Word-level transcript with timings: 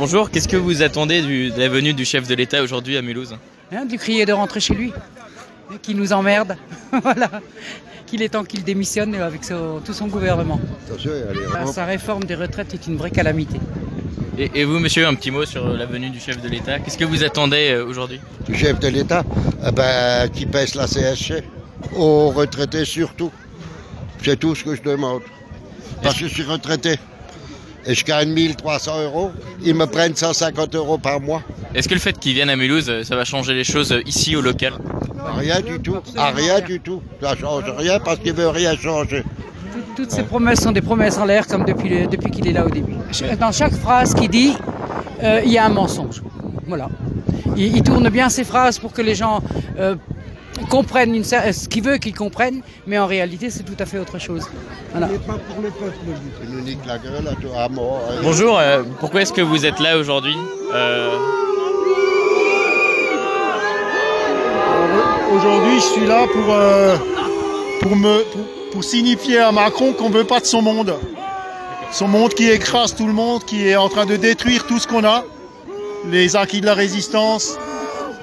Bonjour, 0.00 0.30
qu'est-ce 0.30 0.48
que 0.48 0.56
vous 0.56 0.80
attendez 0.82 1.20
du- 1.20 1.50
de 1.50 1.58
la 1.60 1.68
venue 1.68 1.92
du 1.92 2.06
chef 2.06 2.26
de 2.26 2.34
l'État 2.34 2.62
aujourd'hui 2.62 2.96
à 2.96 3.02
Mulhouse 3.02 3.36
Hein, 3.70 3.84
de 3.84 3.90
lui 3.90 3.98
crier 3.98 4.24
de 4.24 4.32
rentrer 4.32 4.58
chez 4.58 4.72
lui, 4.74 4.94
et 5.74 5.78
qui 5.78 5.94
nous 5.94 6.14
emmerde, 6.14 6.56
voilà, 7.02 7.28
qu'il 8.06 8.22
est 8.22 8.30
temps 8.30 8.44
qu'il 8.44 8.64
démissionne 8.64 9.14
avec 9.16 9.44
son- 9.44 9.80
tout 9.84 9.92
son 9.92 10.06
gouvernement. 10.06 10.58
Attention, 10.88 11.10
allez, 11.28 11.40
Là, 11.52 11.66
hop. 11.66 11.74
sa 11.74 11.84
réforme 11.84 12.24
des 12.24 12.34
retraites 12.34 12.72
est 12.72 12.86
une 12.86 12.96
vraie 12.96 13.10
calamité. 13.10 13.58
et, 14.38 14.50
et 14.54 14.64
vous, 14.64 14.78
monsieur, 14.78 15.06
un 15.06 15.14
petit 15.14 15.30
mot 15.30 15.44
sur 15.44 15.68
la 15.68 15.84
venue 15.84 16.08
du 16.08 16.18
chef 16.18 16.40
de 16.40 16.48
l'État 16.48 16.78
Qu'est-ce 16.78 16.96
que 16.96 17.04
vous 17.04 17.22
attendez 17.22 17.72
euh, 17.72 17.84
aujourd'hui 17.84 18.20
du 18.48 18.54
chef 18.56 18.80
de 18.80 18.88
l'État, 18.88 19.22
eh 19.68 19.70
ben, 19.70 20.30
qui 20.30 20.46
pèse 20.46 20.76
la 20.76 20.86
CSC, 20.86 21.44
aux 21.94 22.30
retraités 22.30 22.86
surtout. 22.86 23.30
C'est 24.24 24.38
tout 24.40 24.54
ce 24.54 24.64
que 24.64 24.74
je 24.74 24.82
demande. 24.82 25.20
Parce 26.02 26.18
que 26.18 26.26
je 26.26 26.32
suis 26.32 26.42
retraité. 26.42 26.96
Et 27.86 27.94
je 27.94 28.04
gagne 28.04 28.30
1300 28.30 29.02
euros. 29.04 29.30
Ils 29.64 29.74
me 29.74 29.86
prennent 29.86 30.14
150 30.14 30.74
euros 30.74 30.98
par 30.98 31.20
mois. 31.20 31.42
Est-ce 31.74 31.88
que 31.88 31.94
le 31.94 32.00
fait 32.00 32.18
qu'ils 32.18 32.34
viennent 32.34 32.50
à 32.50 32.56
Mulhouse, 32.56 32.86
euh, 32.90 33.04
ça 33.04 33.16
va 33.16 33.24
changer 33.24 33.54
les 33.54 33.64
choses 33.64 33.92
euh, 33.92 34.02
ici 34.06 34.36
au 34.36 34.40
local? 34.40 34.74
Rien 35.36 35.60
du 35.60 35.78
tout. 35.80 35.96
Ah, 36.16 36.32
rien 36.34 36.60
du 36.60 36.80
tout. 36.80 37.00
Ça 37.22 37.36
change 37.36 37.64
rien 37.76 37.98
parce 38.00 38.18
qu'il 38.18 38.32
veut 38.34 38.48
rien 38.48 38.76
changer. 38.76 39.22
Toutes- 39.72 39.94
Toutes 39.96 40.10
ces 40.10 40.22
promesses 40.24 40.60
sont 40.60 40.72
des 40.72 40.80
promesses 40.82 41.16
en 41.18 41.24
l'air 41.24 41.46
comme 41.46 41.64
depuis, 41.64 42.06
depuis 42.06 42.30
qu'il 42.30 42.46
est 42.48 42.52
là 42.52 42.66
au 42.66 42.70
début. 42.70 42.94
Dans 43.38 43.52
chaque 43.52 43.74
phrase 43.74 44.14
qu'il 44.14 44.28
dit, 44.30 44.54
euh, 45.22 45.40
il 45.44 45.50
y 45.52 45.58
a 45.58 45.64
un 45.66 45.68
mensonge. 45.70 46.22
Voilà. 46.66 46.88
Il, 47.56 47.76
il 47.76 47.82
tourne 47.82 48.08
bien 48.08 48.28
ses 48.28 48.44
phrases 48.44 48.78
pour 48.78 48.92
que 48.92 49.02
les 49.02 49.14
gens 49.14 49.42
euh, 49.78 49.94
comprennent 50.68 51.14
une 51.14 51.24
ce 51.24 51.68
qu'il 51.68 51.82
veut 51.82 51.98
qu'ils 51.98 52.14
comprennent, 52.14 52.62
mais 52.86 52.98
en 52.98 53.06
réalité 53.06 53.50
c'est 53.50 53.62
tout 53.62 53.76
à 53.78 53.86
fait 53.86 53.98
autre 53.98 54.18
chose. 54.18 54.46
Voilà. 54.92 55.08
Il 56.44 56.50
nous 56.50 56.60
nique 56.60 56.84
la 56.86 56.98
gueule 56.98 57.28
à 57.28 57.34
toi, 57.34 57.62
à 57.64 57.68
mort. 57.68 58.02
Bonjour, 58.22 58.58
euh, 58.58 58.82
pourquoi 58.98 59.22
est-ce 59.22 59.32
que 59.32 59.40
vous 59.40 59.66
êtes 59.66 59.80
là 59.80 59.98
aujourd'hui 59.98 60.34
Euh, 60.74 61.16
Aujourd'hui, 65.32 65.76
je 65.76 65.84
suis 65.84 66.06
là 66.06 66.26
pour, 66.26 66.52
euh, 66.52 66.96
pour, 67.80 67.96
me, 67.96 68.24
pour, 68.32 68.40
pour 68.72 68.84
signifier 68.84 69.38
à 69.38 69.52
Macron 69.52 69.92
qu'on 69.92 70.08
ne 70.10 70.14
veut 70.14 70.24
pas 70.24 70.40
de 70.40 70.44
son 70.44 70.60
monde. 70.60 70.94
Son 71.92 72.08
monde 72.08 72.34
qui 72.34 72.48
écrase 72.50 72.94
tout 72.94 73.06
le 73.06 73.12
monde, 73.12 73.44
qui 73.44 73.68
est 73.68 73.76
en 73.76 73.88
train 73.88 74.06
de 74.06 74.16
détruire 74.16 74.66
tout 74.66 74.78
ce 74.78 74.86
qu'on 74.88 75.04
a, 75.04 75.24
les 76.10 76.36
acquis 76.36 76.60
de 76.60 76.66
la 76.66 76.74
résistance, 76.74 77.56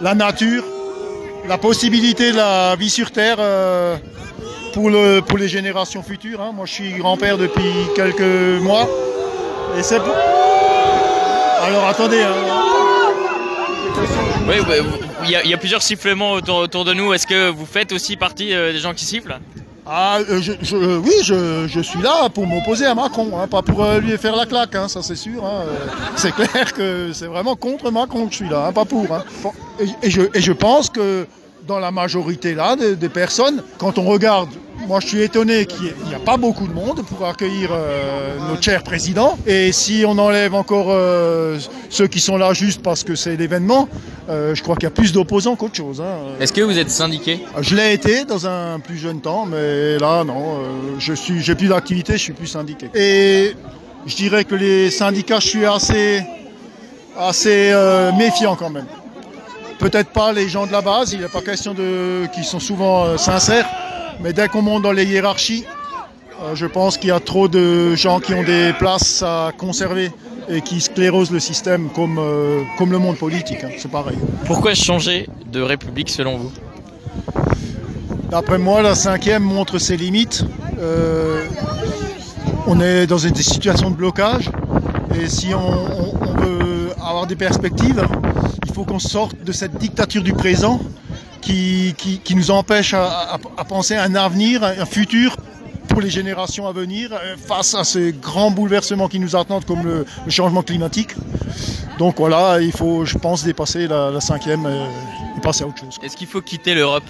la 0.01 0.15
nature, 0.15 0.63
la 1.47 1.57
possibilité 1.57 2.31
de 2.31 2.37
la 2.37 2.75
vie 2.75 2.89
sur 2.89 3.11
Terre 3.11 3.37
euh, 3.39 3.97
pour, 4.73 4.89
le, 4.89 5.21
pour 5.21 5.37
les 5.37 5.47
générations 5.47 6.03
futures. 6.03 6.41
hein. 6.41 6.51
Moi, 6.53 6.65
je 6.65 6.73
suis 6.73 6.91
grand-père 6.93 7.37
depuis 7.37 7.71
quelques 7.95 8.61
mois. 8.61 8.87
Et 9.77 9.83
c'est 9.83 9.99
pour... 9.99 10.13
Alors 11.63 11.85
attendez. 11.87 12.21
hein. 12.21 12.33
Oui, 14.47 14.55
vous- 14.59 14.97
il 15.25 15.31
y, 15.31 15.53
a- 15.53 15.57
plusieurs 15.57 15.81
sifflements 15.81 16.33
autour, 16.33 16.57
autour 16.57 16.85
de 16.85 16.93
nous. 16.93 17.13
Est-ce 17.13 17.27
que 17.27 17.49
vous 17.49 17.65
faites 17.65 17.91
aussi 17.91 18.15
partie 18.15 18.53
euh, 18.53 18.71
des 18.71 18.79
gens 18.79 18.93
qui 18.93 19.03
sifflent? 19.03 19.39
Ah, 19.89 20.19
euh, 20.29 20.41
je, 20.41 20.51
je- 20.61 20.75
euh, 20.75 20.97
oui, 21.03 21.13
je, 21.23 21.65
je 21.67 21.79
suis 21.79 22.01
là 22.01 22.27
pour 22.29 22.45
m'opposer 22.45 22.85
à 22.85 22.93
Macron, 22.93 23.29
hein, 23.39 23.47
pas 23.47 23.61
pour 23.61 23.83
euh, 23.83 23.99
lui 23.99 24.17
faire 24.17 24.35
la 24.35 24.45
claque, 24.45 24.75
hein, 24.75 24.87
ça 24.89 25.01
c'est 25.01 25.15
sûr. 25.15 25.45
hein, 25.45 25.63
euh, 25.65 25.75
c'est 26.15 26.31
clair 26.35 26.73
que 26.73 27.11
c'est 27.13 27.27
vraiment 27.27 27.55
contre 27.55 27.89
Macron 27.89 28.25
que 28.25 28.31
je 28.31 28.37
suis 28.37 28.49
là, 28.49 28.67
hein, 28.67 28.73
pas 28.73 28.83
pour. 28.85 29.05
hein. 29.13 29.23
Et, 29.79 29.85
et 30.07 30.09
je, 30.09 30.21
et 30.33 30.41
je 30.41 30.51
pense 30.51 30.89
que 30.89 31.25
dans 31.65 31.79
la 31.79 31.91
majorité 31.91 32.53
là 32.53 32.75
des, 32.75 32.95
des 32.97 33.09
personnes, 33.09 33.63
quand 33.77 33.97
on 33.97 34.03
regarde, 34.03 34.49
moi 34.87 34.99
je 35.01 35.07
suis 35.07 35.21
étonné 35.21 35.65
qu'il 35.65 35.93
n'y 36.07 36.15
a 36.15 36.19
pas 36.19 36.37
beaucoup 36.37 36.65
de 36.67 36.73
monde 36.73 37.03
pour 37.05 37.27
accueillir 37.27 37.69
euh, 37.71 38.37
notre 38.47 38.63
cher 38.63 38.83
président. 38.83 39.37
Et 39.45 39.71
si 39.73 40.05
on 40.07 40.17
enlève 40.17 40.55
encore 40.55 40.87
euh, 40.89 41.59
ceux 41.89 42.07
qui 42.07 42.21
sont 42.21 42.37
là 42.37 42.53
juste 42.53 42.81
parce 42.81 43.03
que 43.03 43.15
c'est 43.15 43.35
l'événement, 43.35 43.89
euh, 44.29 44.55
je 44.55 44.63
crois 44.63 44.75
qu'il 44.75 44.85
y 44.85 44.87
a 44.87 44.91
plus 44.91 45.11
d'opposants 45.11 45.55
qu'autre 45.57 45.75
chose. 45.75 46.01
hein. 46.01 46.35
Est-ce 46.39 46.53
que 46.53 46.61
vous 46.61 46.79
êtes 46.79 46.89
syndiqué? 46.89 47.41
Je 47.59 47.75
l'ai 47.75 47.93
été 47.93 48.23
dans 48.23 48.47
un 48.47 48.79
plus 48.79 48.97
jeune 48.97 49.19
temps, 49.19 49.45
mais 49.45 49.99
là, 49.99 50.23
non, 50.23 50.59
je 50.99 51.13
suis, 51.13 51.41
j'ai 51.41 51.55
plus 51.55 51.67
d'activité, 51.67 52.13
je 52.13 52.23
suis 52.23 52.33
plus 52.33 52.47
syndiqué. 52.47 52.89
Et 52.95 53.55
je 54.05 54.15
dirais 54.15 54.45
que 54.45 54.55
les 54.55 54.89
syndicats, 54.89 55.39
je 55.41 55.47
suis 55.47 55.65
assez, 55.65 56.21
assez 57.19 57.73
méfiant 58.17 58.55
quand 58.55 58.69
même. 58.69 58.87
Peut-être 59.79 60.09
pas 60.09 60.31
les 60.31 60.49
gens 60.49 60.65
de 60.65 60.71
la 60.71 60.81
base, 60.81 61.13
il 61.13 61.19
n'est 61.19 61.27
pas 61.27 61.41
question 61.41 61.73
de, 61.73 62.25
qui 62.33 62.43
sont 62.43 62.59
souvent 62.59 63.17
sincères, 63.17 63.67
mais 64.21 64.33
dès 64.33 64.47
qu'on 64.47 64.61
monte 64.61 64.83
dans 64.83 64.91
les 64.91 65.05
hiérarchies, 65.05 65.65
euh, 66.41 66.55
je 66.55 66.65
pense 66.65 66.97
qu'il 66.97 67.09
y 67.09 67.11
a 67.11 67.19
trop 67.19 67.47
de 67.47 67.95
gens 67.95 68.19
qui 68.19 68.33
ont 68.33 68.43
des 68.43 68.73
places 68.77 69.23
à 69.23 69.51
conserver 69.57 70.11
et 70.49 70.61
qui 70.61 70.79
sclérosent 70.81 71.31
le 71.31 71.39
système 71.39 71.89
comme, 71.89 72.17
euh, 72.19 72.61
comme 72.77 72.91
le 72.91 72.99
monde 72.99 73.17
politique, 73.17 73.63
hein, 73.63 73.69
c'est 73.77 73.91
pareil. 73.91 74.17
Pourquoi 74.45 74.73
changer 74.75 75.27
de 75.51 75.61
république 75.61 76.09
selon 76.09 76.37
vous? 76.37 76.51
D'après 78.29 78.57
moi, 78.57 78.81
la 78.81 78.95
cinquième 78.95 79.43
montre 79.43 79.77
ses 79.79 79.97
limites. 79.97 80.43
Euh, 80.79 81.45
on 82.67 82.79
est 82.81 83.07
dans 83.07 83.17
une 83.17 83.35
situation 83.35 83.89
de 83.89 83.95
blocage 83.95 84.49
et 85.19 85.27
si 85.29 85.53
on, 85.53 85.59
on- 85.59 86.13
on 86.21 86.33
veut 86.41 86.89
avoir 87.01 87.25
des 87.25 87.35
perspectives, 87.35 88.05
il 88.65 88.73
faut 88.73 88.83
qu'on 88.83 88.99
sorte 88.99 89.41
de 89.43 89.51
cette 89.51 89.77
dictature 89.77 90.21
du 90.21 90.33
présent 90.33 90.79
qui, 91.47 92.35
nous 92.35 92.51
empêche 92.51 92.93
à, 92.93 93.37
penser 93.67 93.95
à 93.95 94.03
un 94.03 94.15
avenir, 94.15 94.63
un 94.63 94.85
futur 94.85 95.35
pour 95.87 96.01
les 96.01 96.09
générations 96.09 96.67
à 96.67 96.73
venir 96.73 97.11
euh, 97.13 97.35
face 97.37 97.73
à 97.73 97.83
ces 97.83 98.11
grands 98.11 98.51
bouleversements 98.51 99.07
qui 99.07 99.19
nous 99.19 99.35
attendent 99.35 99.65
comme 99.65 99.83
le, 99.83 100.05
changement 100.27 100.61
climatique. 100.61 101.11
Donc 101.97 102.17
voilà, 102.17 102.61
il 102.61 102.71
faut, 102.71 103.05
je 103.05 103.17
pense, 103.17 103.43
dépasser 103.43 103.87
la, 103.87 104.11
la 104.11 104.21
cinquième 104.21 104.65
euh, 104.65 104.85
et 105.37 105.41
passer 105.41 105.63
à 105.63 105.67
autre 105.67 105.79
chose. 105.79 105.97
Est-ce 106.03 106.17
qu'il 106.17 106.27
faut 106.27 106.41
quitter 106.41 106.75
l'Europe? 106.75 107.05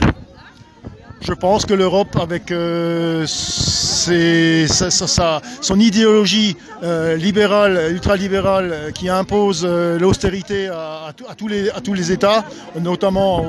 Je 1.21 1.33
pense 1.33 1.65
que 1.65 1.73
l'Europe, 1.73 2.15
avec 2.21 2.51
euh, 2.51 3.25
ses- 3.27 4.67
sa- 4.67 4.89
sa- 5.07 5.41
son 5.61 5.79
idéologie 5.79 6.55
euh, 6.83 7.15
libérale, 7.17 7.89
ultralibérale, 7.91 8.69
euh, 8.71 8.91
qui 8.91 9.09
impose 9.09 9.65
euh, 9.67 9.99
l'austérité 9.99 10.67
à, 10.67 11.11
tous- 11.35 11.47
les, 11.47 11.69
États, 12.11 12.45
notamment 12.79 13.41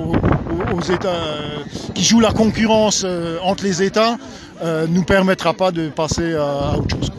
aux, 0.75 0.81
États 0.81 1.09
euh, 1.09 1.59
qui 1.95 2.03
jouent 2.05 2.21
la 2.21 2.33
concurrence 2.33 3.05
entre 3.43 3.65
les 3.65 3.83
États, 3.83 4.17
euh, 4.63 4.87
nous 4.89 5.05
permettra 5.05 5.53
pas 5.55 5.71
de 5.71 5.89
passer 5.89 6.35
à 6.35 6.77
autre 6.79 6.97
chose. 6.97 7.18